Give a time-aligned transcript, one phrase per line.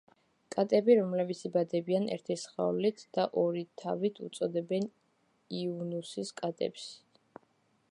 [0.53, 4.89] კატები რომლებიც იბადებიან ერთი სხეულით და ორი თავით უწოდებენ
[5.61, 6.91] იანუსის კატებს.